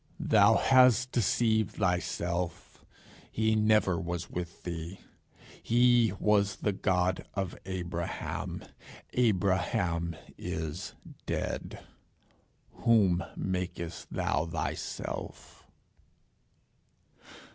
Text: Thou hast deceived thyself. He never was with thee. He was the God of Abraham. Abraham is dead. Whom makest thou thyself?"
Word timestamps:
Thou 0.19 0.55
hast 0.57 1.11
deceived 1.11 1.75
thyself. 1.75 2.83
He 3.31 3.53
never 3.55 3.99
was 3.99 4.31
with 4.31 4.63
thee. 4.63 4.99
He 5.61 6.11
was 6.19 6.55
the 6.55 6.71
God 6.71 7.27
of 7.35 7.55
Abraham. 7.67 8.63
Abraham 9.13 10.15
is 10.39 10.95
dead. 11.27 11.83
Whom 12.71 13.23
makest 13.37 14.11
thou 14.11 14.47
thyself?" 14.47 15.67